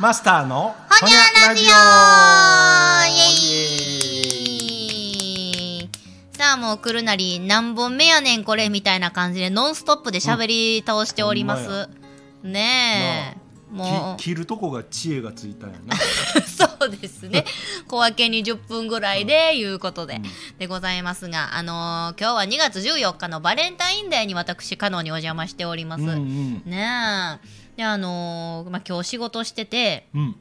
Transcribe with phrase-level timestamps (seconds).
[0.00, 1.16] マスターのほにゃ
[1.48, 1.70] ラジオイ
[3.52, 5.90] エーイ。
[6.36, 11.88] さあもう来るなり何本目やねんこれみたいな感じでノンストップで喋り倒しております、
[12.44, 13.74] ねえ。
[13.74, 15.96] もき切るとこが知恵がついたんやな。
[15.96, 15.98] う
[16.46, 17.44] そうですね。
[17.88, 20.20] 小分けに10分ぐらいでいうことで、
[20.60, 26.62] でございますがあのー今日は2月14日のバレンタインデーに私カノにお邪魔しております、うんうん。
[26.66, 30.36] ねえであのーまあ、今日仕事しててうん。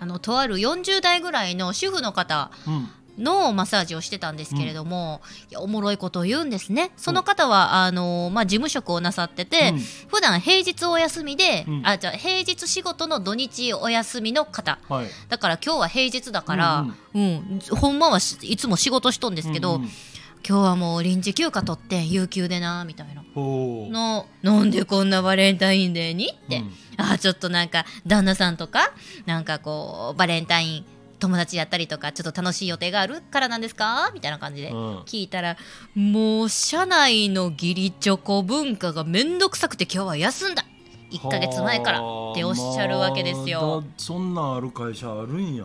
[0.00, 2.88] あのとある40代ぐらいの主婦の方うん。
[3.18, 6.92] のマッサージをしてたんですけれども、いやおもろいことを言うんですね。
[6.96, 9.78] その方はあの、まあ、事務職をなさってて、うん。
[10.06, 11.82] 普段平日お休みで、うん。
[11.84, 14.78] あじゃあ平日仕事の土日お休みの方。
[14.88, 15.06] はい。
[15.28, 19.88] だから今日は平日だから、うんほんまはしいつも仕事しとんですけど、うんうん。
[20.48, 23.17] 今日はもう臨時休暇取って有給でなみたいな。
[23.36, 26.28] のなんでこんなバレンタインデーに？
[26.28, 26.72] って、うん。
[26.96, 28.92] あちょっとなんか旦那さんとか
[29.26, 30.84] なんかこうバレンタイン
[31.20, 34.10] 友達やったりとかちょっと楽しい予定があるからなんですか？
[34.14, 34.98] みたいな感じでうん。
[35.00, 35.56] 聞いたら、
[35.94, 40.64] もう社内の義理チョコ文化がめんどくさくて今日は休んだ。
[41.10, 42.02] 1ヶ月前からっ
[42.34, 43.60] ておっしゃるわけですよ。
[43.60, 45.64] まあだそんなんある会社あるんや。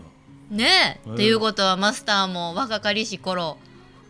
[0.50, 3.58] ねえ、うんっていうことはマスターも若かりし頃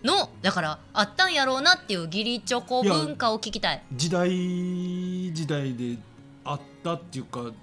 [0.03, 3.81] のだからあったんやろうなっていう義理チョコ文化を聞きたい。
[3.93, 4.29] 時代
[5.33, 5.97] 時代で
[6.45, 7.53] あったっていうか、うん、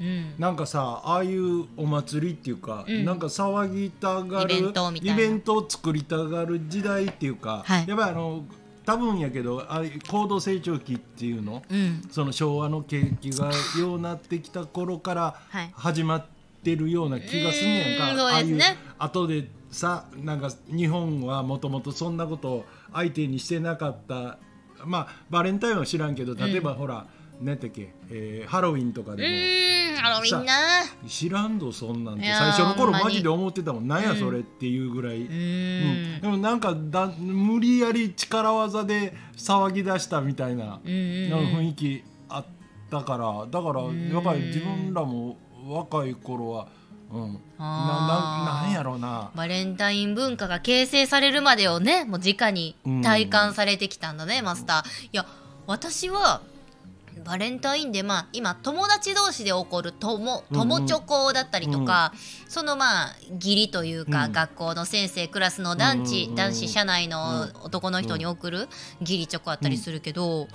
[0.00, 0.34] うん。
[0.38, 3.04] なんかさああいうお祭りっていうか、うん。
[3.04, 5.14] なんか騒ぎたがるイベントみたいな。
[5.14, 7.88] イベントを作りたがる時代っていうか、はい。
[7.88, 8.44] やっぱりあの
[8.84, 12.02] 多分やけどあ高度成長期っていうのうん。
[12.10, 15.70] その昭和の景気がようなってきた頃からはい。
[15.74, 16.34] 始まって
[16.76, 18.64] るような気がすんねやんか、んそうですね。
[18.64, 24.38] ああいう後でさなんか日本はもともとそんなことを相手にしてなかった
[24.86, 27.06] まあバレンタインは知らんけど例えばほら、
[27.40, 29.28] 何やっけ、えーハロウィンとかうでも。
[30.00, 30.52] ハロウィンな。
[31.08, 32.24] 知らんぞそんなんて。
[32.24, 33.04] いやー最初の頃ほんまに。
[33.04, 33.88] マジで思ってたもん。
[33.88, 36.20] なんやそれっていうぐらい、ううん。
[36.20, 41.40] でもなんかだ無理やり力技で騒ぎ出したみたいなうんうんなん。
[41.52, 42.44] か雰囲気あっ
[42.90, 43.46] たから。
[43.50, 46.68] だからやっぱり自分らも若い頃は、
[47.12, 49.30] うん、なななんやろうな。
[49.34, 55.06] バレンタイン文化が形成されるまでをねもう直に体感されてきたんだね、マスター。
[55.06, 55.26] いや
[55.66, 56.42] 私は
[57.24, 62.12] バレンタインでまあ今友達同士で起こる友友チョコだったりとか、
[62.48, 64.32] そのまあ義理というか、うん。
[64.32, 66.34] 学校の先生クラスの男子、うんうんうん。
[66.34, 68.68] 男子社内の男の人に送る
[69.00, 70.48] 義理チョコあったりするけど、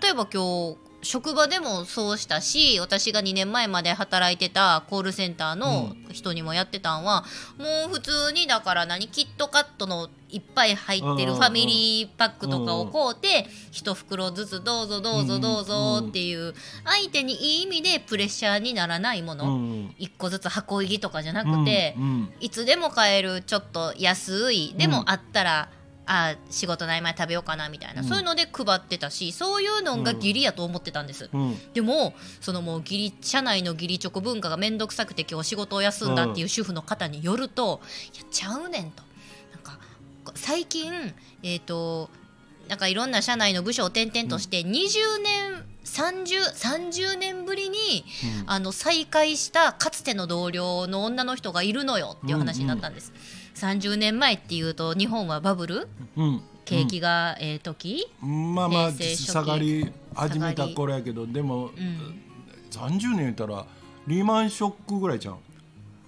[0.00, 7.24] 例えば今日職場でもそうしたし私が2年前まで働いてたコールセンターの人にもやってたんは、
[7.58, 16.54] もう普通にだから何キットカットのいっぱい入ってるうんファミリーパックとかを買うて一袋ずつどうぞどうぞどうぞっていう
[16.84, 19.94] 相手にいい意味でプレッシャーにならないもうのん。
[19.98, 22.32] 一個ずつ箱入りとかじゃなくてうんうん。
[22.40, 25.68] いつでも買えるちょっと安いでもあったら、
[26.12, 28.08] あ仕事の合間に食べようかなみたいな、うん。
[28.08, 31.72] そういうので配ってたしそういうのが義理やと思ってたんです、うん。
[31.72, 37.80] でもそのもう義理社内の義理チョコ文化が面倒くさくて今日仕事を休んだっていう主婦の方によると、
[38.14, 39.02] いやちゃうねんと。
[39.52, 39.78] なんか
[40.34, 40.92] 最近
[41.42, 42.10] えっ、と
[42.68, 44.68] なんかいろんな社内の部署を転々として20
[45.22, 48.04] 年 30, 30年ぶりに
[48.46, 53.12] あの再会したかつての同僚の女の人がいるのよっていう話になったんです、
[53.62, 55.88] 30年前っていうと日本はバブル？
[56.16, 56.42] うん。
[56.64, 59.26] 景気がええ時、まあまあ平成初期？
[59.26, 62.20] 下がり始めた頃やけどでも、うん。
[62.70, 63.66] 30年言ったら
[64.06, 65.38] リーマンショックぐらいじゃん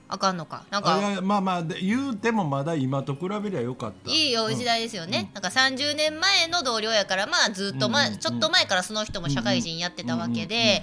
[0.08, 0.64] あかんのか。
[0.70, 4.10] なんかやまあまあで言うてもまだ今と比べりゃよかった。
[4.10, 8.08] いいよ時代ですよね、なんか30年前の同僚やからまあずっと前、うん。
[8.08, 10.82] うんうんちょっと前からその人も社会人やってたわけで、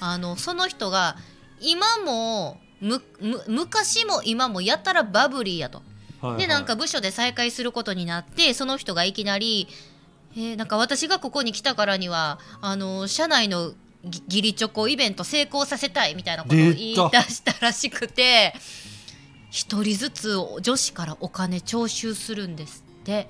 [0.00, 1.16] あのその人が
[1.60, 5.82] 今もむむ昔も今もやたらバブリーやと。
[6.22, 6.40] はいはい。
[6.42, 9.68] でなんか部署で再会することになってその人がいきなり、
[10.34, 13.72] えーなんか私がここに来たからにはあの社内の
[14.04, 16.94] ぎ義理チョコイベント成功させたいみたいなことを言い出
[17.28, 18.54] したらしくて
[19.50, 23.28] 一人ずつ女子からお金徴収するんですって。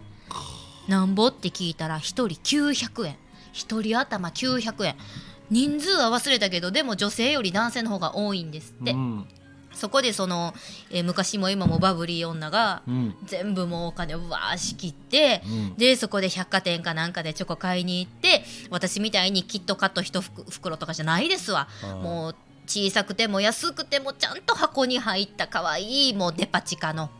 [0.89, 3.17] なんぼって聞いたら一人900円。
[3.53, 4.97] 一人頭900円。
[5.50, 9.29] 人数は忘れたけどでも女性より男性の方が多いんですって、うん
[9.75, 10.55] そこでその、
[10.91, 13.15] えー昔も今もバブリー女がうん。
[13.25, 15.75] 全部もうお金をわー仕切って、うん。
[15.77, 21.69] でそこで百貨店かなんかでチョコ買いに行って私みたいにキットカット一袋袋とかじゃないですわ。
[22.03, 22.35] もう
[22.67, 27.11] 小さくても安くてもちゃんと箱に入った可愛いもうデパ地下の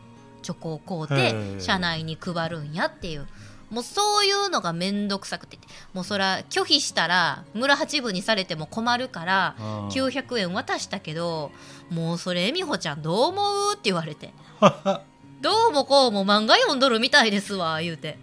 [0.41, 3.27] チョコを買うて社内に配るんやっていう
[3.73, 5.57] もうそういうのが面倒くさくて。
[5.93, 11.51] もうそら拒否したら村八分にされても困るからうん900円渡したけど
[11.89, 14.33] もうそれえみほちゃんどう思うって言われて。
[15.41, 18.17] どうもこうも漫画読んどるみたいですわ言うて。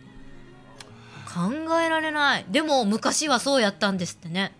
[1.32, 2.46] 考えられない。
[2.48, 4.52] でも昔はそうやったんですってね。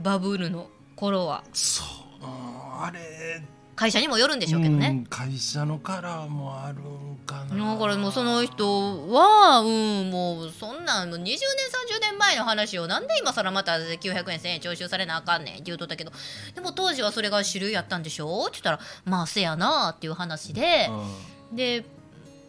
[0.00, 1.44] バブルの頃は。
[1.52, 1.84] そ
[2.20, 2.24] う。
[2.24, 3.42] うんあれ
[3.80, 7.74] 会社にもよるんでしょうけどね、うん会社のカラーもあるんかな。
[7.74, 11.38] だからもうその人は、うん、もうそんなんもう20年30
[12.02, 16.12] 年前の話をなんで今更また900円1000円徴収されなあかんねんって言うとったけど
[16.54, 20.90] でも当時はそれが主流やったんでしょって言ったらまあせやなっていう話で、
[21.50, 21.86] で、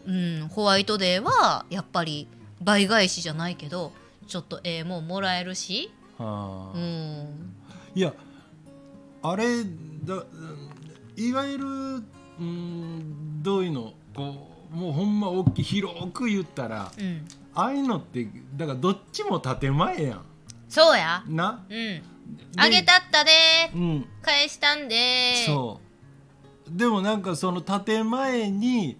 [0.06, 2.28] うん、ホワイトデーはやっぱり
[2.60, 3.92] 倍返しじゃないけど
[4.26, 6.72] ちょっとええもんもらえるし、うんあ。
[6.74, 7.54] ーうん、
[7.94, 8.12] いや
[9.22, 9.64] あれ
[10.04, 10.24] だ
[11.16, 11.66] いわゆる
[12.40, 18.26] うんどういうのこうもうほんま大きい広く言ったらうん、ああいうのって
[18.56, 20.20] だからどっちも建前や
[20.68, 21.66] そうや、んな？
[21.68, 22.02] うん、
[22.56, 23.30] あげたったで。
[23.74, 24.06] うん。
[24.22, 25.44] 返したんで。
[25.44, 25.80] そ
[26.66, 26.70] う。
[26.70, 28.96] でもなんかその建前に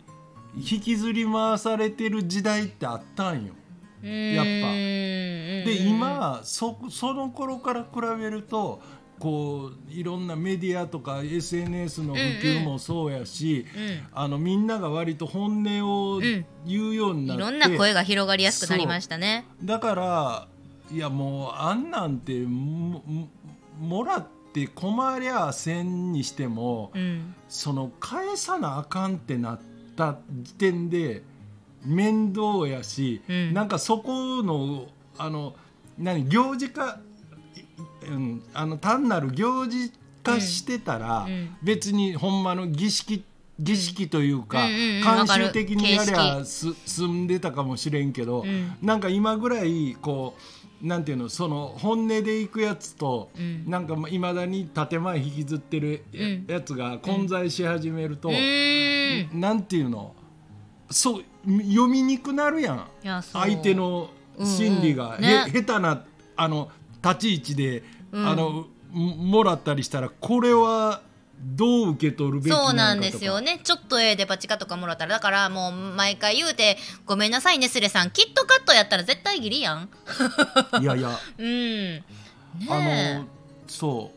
[0.54, 3.54] 引きずり回されてる時代ってあったんよ。
[4.02, 4.72] やっぱ。
[4.72, 7.88] でで今そその頃から比
[8.20, 8.82] べると
[9.18, 16.44] こういろんなメディアとか SNS の普及もそうやし、うんあのみんなが割と本音をん。
[16.64, 19.44] 言うようになって、いろんな声が広がりやすくなりましたね。
[19.64, 20.48] だから
[20.92, 22.44] いやもうあんなんて
[23.80, 29.60] もらって困りゃせんにしても、うん、その返さなあかんってなっ
[29.96, 31.22] た時点で
[31.84, 33.54] 面倒やし、うん。
[33.54, 34.86] なんかそこの
[35.18, 35.54] あの
[35.98, 37.11] 何行事化、い
[38.08, 41.26] うん、あの単なる行事化してたら、
[41.62, 43.24] 別にほんまの儀式
[43.62, 48.76] 儀式というか、慣習的にやりゃ形す済んでたかもしれんけど、うん。
[48.82, 50.34] なんか今ぐらいこ
[50.82, 53.70] うなんていうのその本音でいくやつと、うん。
[53.70, 56.02] なんかいまだに建前引きずってる
[56.48, 59.40] や,、つが混在し始めると、うーん。
[59.40, 60.14] なんていうの
[60.90, 62.86] そう読みにくくなるやん。
[63.32, 65.22] 相手の心理が、うんうん。
[65.22, 65.44] ね。
[65.48, 66.04] へ下手な
[66.34, 66.70] あの
[67.02, 67.82] 立ち位置で、
[68.12, 68.26] うん。
[68.28, 71.00] あのももらったりしたらこれは
[71.42, 72.70] どう受け取るべきなのかとか。
[72.70, 73.60] そうなんですよね。
[73.64, 76.76] ちょっとええデパ地下とかもらったらだからもう毎回言うて
[77.06, 78.10] 「ごめんなさいねスレさん。
[78.10, 79.88] キットカットやったら絶対ギリやん」
[80.80, 81.18] いやいや。
[81.38, 81.94] うん。
[81.96, 82.04] ね
[82.68, 83.26] あえの
[83.66, 84.12] そ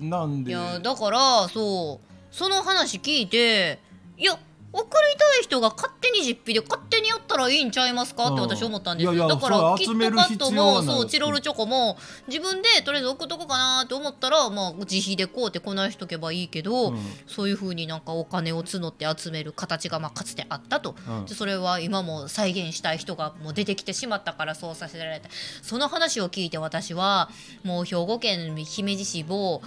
[0.00, 0.04] う。
[0.04, 2.34] なんいでやだからそう。
[2.34, 3.80] その話聞いて
[4.16, 4.38] いや
[4.72, 8.40] 送りたい人が勝手に実費で勝手にやったらいいんちゃいますかってうん。
[8.42, 9.14] 私思ったんですよ。
[9.14, 16.98] いやいやだからキットカットもそうチロルチョコも自分でとりあえず送っとこうかなって思ったらまあ自費でこうってこないしとけばいいけど、うん。
[17.26, 21.24] そういうふうになんかお金を募って集める形がまあかつてあったと、うん。
[21.26, 25.28] でそれは今も再現したい人がもう出てきてしまったからそうさせられて。
[25.62, 27.30] その話を聞いて私は
[27.64, 29.62] もう兵庫県姫路市某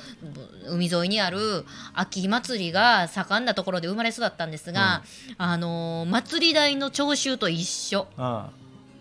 [0.67, 4.92] 海沿いにある秋祭りが盛んなところで生まれ育ったんですが、
[5.37, 8.07] あのー祭り代の徴収と一緒。
[8.17, 8.51] あ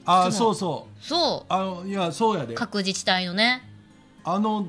[0.06, 0.26] あ。
[0.26, 1.04] あそそうそう。
[1.04, 2.54] そあのいやそうやで。
[2.54, 3.62] う各自治体のね。
[4.24, 4.68] あの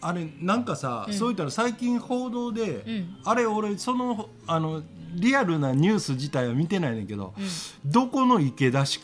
[0.00, 1.14] あれなんかさ、うん。
[1.14, 3.16] そう言ったら最近報道で、うん。
[3.24, 4.82] あれ俺そのあの
[5.14, 7.90] リアルなニュース自体は見てないねんけど、うん。
[7.90, 9.00] どこの池田市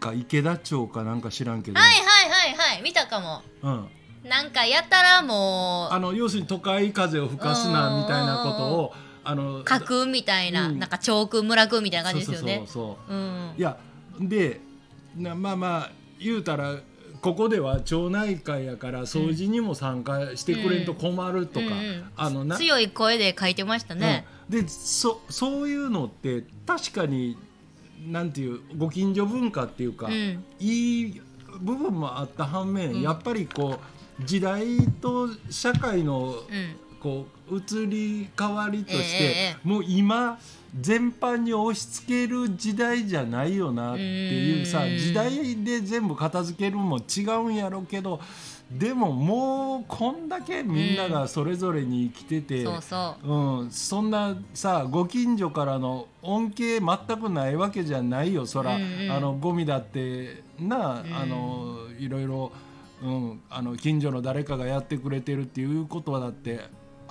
[0.00, 2.82] か池田町かなんか知らんけど、はいはいはいはい。
[2.82, 3.42] 見たかも。
[3.62, 3.88] うん、
[4.28, 10.78] なんかやったらもうあの要するに都会風を吹かすなみたいなことをあの家訓みたいな、うん。
[10.78, 12.56] なんか町君村君みたいな感じですよね。
[12.58, 13.18] そうそうそうう。
[13.18, 13.54] ん。
[13.56, 13.76] いや
[14.20, 14.60] で
[15.16, 16.76] なまあまあ言うたら
[17.20, 22.10] ここでは町内会やから掃除にも参加してくれんと困るとか、うんうん。
[22.16, 24.62] あのな強い声で書いてましたね、うん。
[24.62, 27.36] でそそういうのって確かに
[28.06, 30.44] なんていうご近所文化っていうか、うん。
[30.58, 31.20] いい
[31.60, 33.02] 部分もあった反面、うん。
[33.02, 33.80] やっぱりこ
[34.18, 40.38] う時代と社会のうんこう移り変わりとして、ええもう今
[40.78, 44.98] 全般に押し付ける時代じゃないよなっていうさうん。
[44.98, 48.20] 時代で全部片付けるも違うんやろうけど
[48.70, 52.64] でももうこんだけみんながそれぞれに生きてて。
[52.80, 59.10] そうん、そんなさご近所からの恩恵全くないわけじゃないよそら、うんうん。
[59.10, 61.16] あのゴミだってな、うん。
[61.16, 62.52] あのいろいろ、
[63.02, 66.60] うん、あの近所の誰かがやってくれてるっていうことだって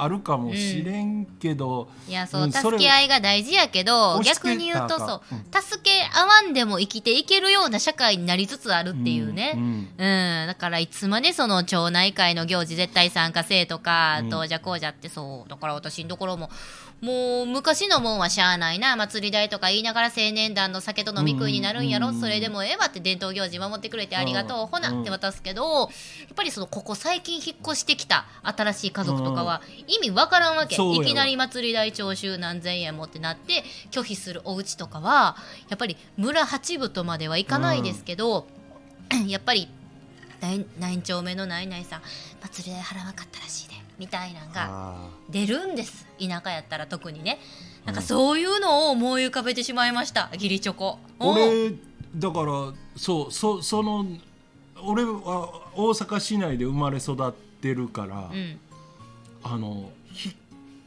[0.01, 5.21] あるかもしれんけど、いやそう、助け合いが大事やけど逆に言うとそう
[5.53, 9.61] あ、助け合わんでも生きていけるような社会になりつつあるっていうね、うん
[9.97, 10.47] うん。
[10.47, 16.49] だからいつまでその町内会の行事絶対参加せえとか、うんどうじゃこうじゃってそうだから私のところも
[17.01, 18.95] もう昔のもんはしゃあないな。
[18.95, 25.89] 祭り代とか言いながら青年団の酒と飲み食いになるんやろ、うんそれでもええわって伝統行事守ってくれてありがとう、うんほなって渡すけどやっ
[26.35, 35.35] ぱりそのここ最近引っ越してきた新しい家族とかは意味わからんわけ、いきなり祭り代徴収何千円もってなって拒否するお家とかは
[35.67, 38.47] やっぱり村八分とまではいかないですけど、
[39.27, 39.67] やっぱり
[40.41, 42.01] 何何丁目の何々さん
[42.41, 46.05] 祭り代払わなかったらしいでみたいなんがあ出るんです。
[46.19, 47.39] 田舎やったら特にね。
[47.85, 50.29] なんかそういうのを思い浮かべてしまいました。
[50.33, 50.99] 義理チョコ。
[51.19, 51.73] ー俺
[52.15, 54.05] だからそうそその
[54.83, 58.59] 俺は大阪市内で生まれ育ってるから、うん
[59.43, 60.35] あのひ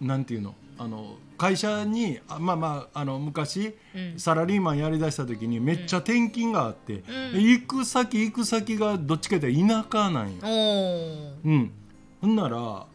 [0.01, 0.55] なんていうの？
[0.79, 4.15] あの会社にあまあまああの昔、うん。
[4.19, 7.03] サラリーマンやりだした時にめっちゃ転勤があって、ん。
[7.35, 10.39] 行く先行く先がどっちかというと田舎なんよ。
[11.45, 11.71] うん、
[12.21, 12.87] ほんなら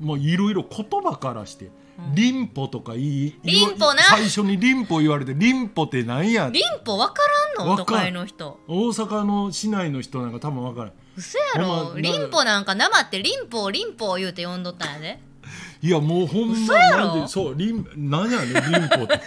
[0.00, 1.70] もういろいろ言葉からして
[2.14, 4.02] 「リンポ」とか言いリンポな。
[4.02, 7.22] 最初に「リンポ」言われて「リンポってなんや?」リンポわか
[7.58, 7.76] らんの？
[7.84, 8.58] かん会の人。
[8.68, 11.92] 大阪の市内の人なんか多分分からん嘘やろ。
[11.94, 15.20] まリンポなんか生ってリンポリンポ言うて呼んどったんやで。
[15.82, 17.28] いやもうほん嘘まやろ。
[17.28, 19.18] そうリンなんやねんリンポって。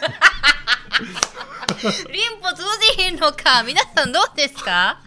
[2.11, 2.63] リンポ通
[2.95, 3.63] じひんのか。
[3.63, 4.99] 皆さんどうですか？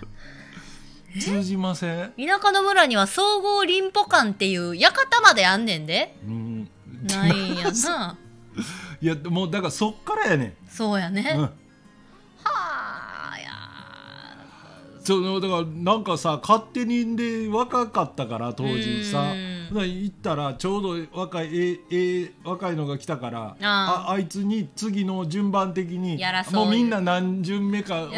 [1.20, 6.16] 通じません、田舎の村には総合リンポ館っていう館まであんねんで。
[6.26, 6.68] うん、
[7.08, 8.16] ないんやな。
[9.00, 11.50] いやもうだからそっからやねそうやね、ん、うん、
[15.04, 19.34] そのだからなんかさ勝手にで若かったから当時さ。
[19.72, 24.12] 行ったらちょうど若いえええ若いのが来たからああ。
[24.12, 26.20] あいつに次の順番的に
[26.52, 28.16] もうみんな何巡目か同じ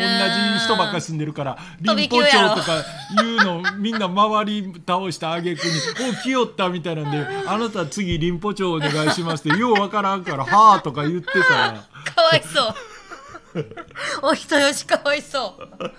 [0.65, 2.85] 人ばっかり住んでるから林保町とか
[3.23, 5.71] いうのをみんな周り倒したあげくに
[6.11, 11.73] 「お来よった」みたいなんで「あなた次林保町お願いします」ってようわからんから「はあ」とか言ってた。
[11.73, 11.85] ら。
[12.15, 12.96] かわいそう
[14.23, 15.93] お人よしかわいそう。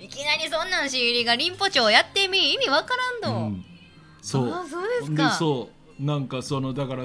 [0.00, 2.54] いきなりそんなんし入りがリンポ町やってみ。
[2.54, 3.64] 意味わからんの、うん。
[4.20, 4.52] そう。
[4.52, 5.30] あそうですか。
[5.30, 5.68] そ
[6.00, 6.04] う。
[6.04, 7.04] なんかそのだから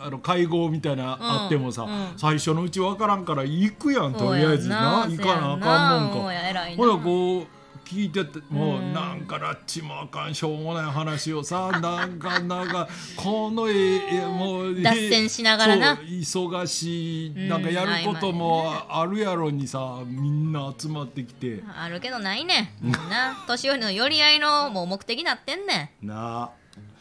[0.00, 2.12] あの会合みたいなあってもさ、うん。
[2.16, 5.06] 最初のうちわからんから行くやんとりあえずな。
[5.08, 6.76] 行かなあかんもんか。
[6.76, 15.94] ほらこう聞いててもううんなんかラッチもあかんしょうもない話をさなんかなんかこのえええもう脱線しながらな。
[15.96, 17.30] 忙しい。
[17.30, 21.62] うんなんかやることもあるやろにさみんな集まってきて。
[21.76, 22.86] あるけどないねん。
[22.86, 26.50] みんな年寄りの寄り合いのもう目的になってんねな。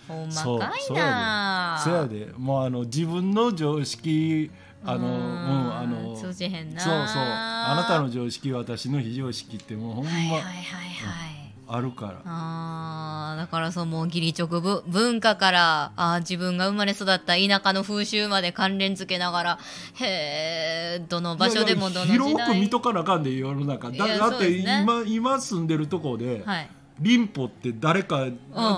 [0.10, 0.14] あ。
[0.14, 1.84] んほんまかいそうやなで。
[1.84, 2.34] そうやで。
[2.38, 4.52] もうあの自分の常識
[4.84, 5.16] あのううん。
[5.16, 6.82] んあの通じへんな。
[6.82, 7.24] そうそう。
[7.24, 12.22] あなたの常識私の非常識ってもうほんま、はいはいはいはい、あるから。
[12.26, 19.60] あーだからそうもう義理直文文化からあー自分が生まれ育った田舎の風習まで関連付けながら
[19.96, 22.20] へえどの場所でもどの時代。
[22.30, 23.90] 広く見とかなあかんで世の中。
[23.92, 26.70] だだって今今住んでるとこで、はい。
[27.00, 28.28] リンポって誰か、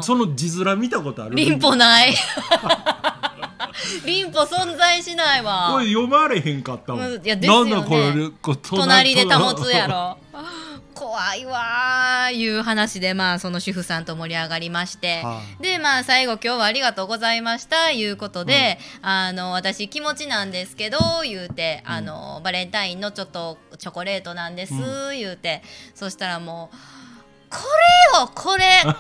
[0.02, 1.36] その字面見たことある？
[1.36, 2.14] リンポない
[4.06, 5.70] リンポ存在しないわ。
[5.74, 7.72] これ読まれへんかったもん、うんいやですよね。
[7.72, 10.18] なんだこれこ隣で保つやろ。
[10.94, 25.62] 怖いわーいう話でまあその主婦さんと盛り上がりまして、はでまあ最後今日はありがとうございましたいうことで、あの私気持ちなんですけど言うて、あのバレンタインのちょっとチョコレートなんです、う言うて。
[25.96, 26.76] そしたらもう
[27.54, 27.60] こ
[28.16, 28.64] れよこれ。
[28.84, 28.96] これが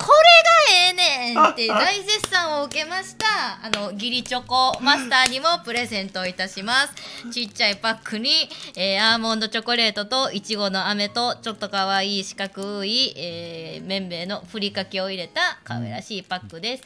[0.71, 3.25] ええねんって大絶賛を受けました。
[3.63, 6.93] あの義理チョコマスターにもプレゼントいたします。
[7.31, 16.83] ちっちゃいパックに、えーアーモンドチョコレートといちごの飴とちょっとかわいい四角い、えー、麺べいのふりかけを入れた可愛らしいパックです、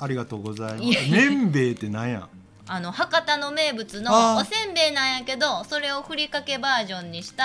[0.00, 0.84] ありがとうございます。
[0.84, 1.16] いやいや。
[1.30, 2.28] 麺べいってなんや？
[2.68, 4.40] あの博多の名物あのー。
[4.42, 7.44] おせんべいなんやけどそれをふりかけバージョンにした。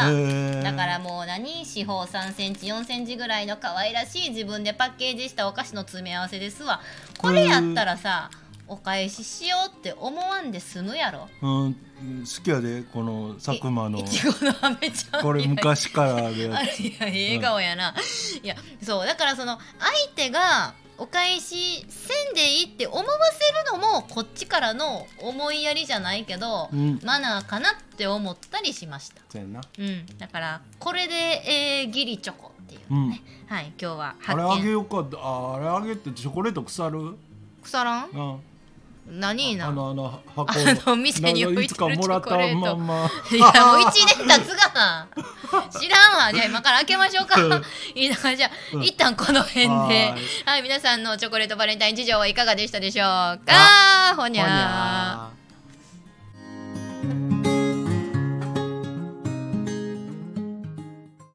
[0.64, 6.82] だからもう何四方3センチ4センチぐらいの可愛らしい自分でパッケージしたお菓子の詰め合わせですわ。
[7.18, 8.32] これやったらさ
[8.68, 11.28] お返ししようって思わんで済むやろ。
[11.42, 11.76] うん
[12.22, 14.00] 好きやでこの佐久間の。
[14.00, 15.22] いちごの飴ちゃん。
[15.22, 17.94] これ昔からあるや あれいや笑顔やな、
[18.42, 23.04] いやそうだからその相手がお返しせんでいいって思わ
[23.34, 27.00] せるのもこっちからの思いやりじゃないけど、うん。
[27.04, 29.52] マナーかなって思ったりしました、うん、
[30.20, 33.10] だからこれで、えー、ギリチョコっていううん。
[33.10, 35.04] ね、はい今日はあれあげようか。
[35.18, 37.18] ああれあげてチョコレート腐る？
[37.64, 38.10] 腐らん？
[38.12, 38.40] うん
[39.12, 40.52] 何なあのあの箱。
[40.52, 40.56] あ
[40.88, 42.56] の店に置いてるチョコレート。
[42.56, 43.12] まんま。
[43.30, 45.08] いやもう1年経つがな。
[45.70, 46.34] 知らんわ。
[46.34, 47.38] じゃあ今から開けましょうか。
[47.94, 48.16] いいな。
[48.16, 48.84] じゃあ、うん。
[48.84, 49.70] 一旦この辺で。
[49.70, 50.16] は
[50.46, 53.06] はい皆さんのチョコレートバレンタイン事情はいかがでしたでしょう
[53.46, 54.16] か？
[54.16, 54.48] ほにゃー。
[54.48, 55.41] ほにゃー